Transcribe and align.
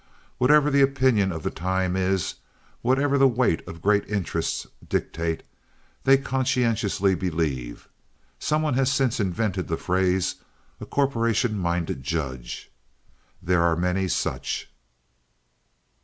Whatever 0.39 0.71
the 0.71 0.81
opinion 0.81 1.31
of 1.31 1.43
the 1.43 1.51
time 1.51 1.95
is, 1.95 2.33
whatever 2.81 3.19
the 3.19 3.27
weight 3.27 3.61
of 3.67 3.83
great 3.83 4.03
interests 4.09 4.65
dictates, 4.89 5.43
that 6.01 6.09
they 6.09 6.17
conscientiously 6.17 7.13
believe. 7.13 7.87
Some 8.39 8.63
one 8.63 8.73
has 8.73 8.91
since 8.91 9.19
invented 9.19 9.67
the 9.67 9.77
phrase 9.77 10.37
"a 10.79 10.87
corporation 10.87 11.55
minded 11.55 12.01
judge." 12.03 12.71
There 13.43 13.61
are 13.61 13.75
many 13.75 14.07
such. 14.07 14.71